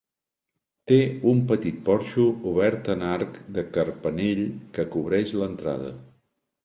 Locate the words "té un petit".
0.91-1.77